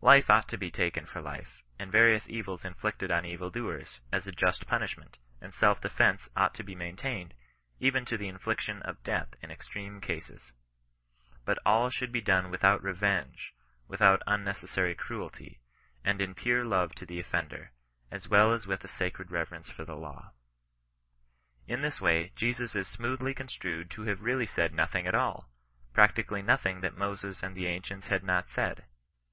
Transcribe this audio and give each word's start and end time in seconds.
Life 0.00 0.30
ought 0.30 0.48
to 0.50 0.56
be 0.56 0.70
taken 0.70 1.06
for 1.06 1.20
life, 1.20 1.64
and 1.76 1.90
various 1.90 2.28
evils 2.30 2.64
inflicted 2.64 3.10
on 3.10 3.24
evil 3.24 3.50
doers, 3.50 4.00
as 4.12 4.28
a 4.28 4.30
just 4.30 4.64
punishment; 4.68 5.18
and 5.40 5.52
self 5.52 5.80
defence 5.80 6.28
ought 6.36 6.54
to 6.54 6.62
be 6.62 6.76
maintained^ 6.76 7.32
even 7.80 8.04
to 8.04 8.16
the 8.16 8.28
infliction 8.28 8.80
of 8.82 9.02
death 9.02 9.34
in 9.42 9.50
extreme 9.50 10.00
CHRISTIAN 10.00 10.36
NON 10.36 10.38
BBSISTAHCE. 10.38 10.46
25 10.46 10.52
i; 11.32 11.36
but 11.44 11.58
all 11.66 11.90
i^ould 11.90 12.12
be 12.12 12.20
done 12.20 12.48
without 12.52 12.80
reveng€^ 12.80 13.34
without 13.88 14.22
unneoessarj 14.28 14.96
cruelty, 14.98 15.58
and 16.04 16.20
in 16.22 16.36
pwrt 16.36 16.68
love 16.68 16.94
to 16.94 17.04
the 17.04 17.20
offimder, 17.20 17.70
88 18.12 18.28
well 18.28 18.52
as 18.52 18.68
with 18.68 18.84
a 18.84 18.88
sacred 18.88 19.32
reverence 19.32 19.68
for 19.68 19.84
the 19.84 19.96
law.*' 19.96 20.30
In 21.66 21.82
this 21.82 22.00
way 22.00 22.30
Jesus 22.36 22.76
is 22.76 22.86
smoothly 22.86 23.34
construed 23.34 23.90
to 23.90 24.02
have 24.02 24.22
really 24.22 24.46
said 24.46 24.72
nothing 24.72 25.08
at 25.08 25.14
all— 25.16 25.50
practiodly 25.92 26.44
nothing 26.44 26.82
that 26.82 26.96
Moses 26.96 27.42
and 27.42 27.56
the 27.56 27.66
ancients 27.66 28.06
had 28.06 28.22
not 28.22 28.48
said. 28.48 28.84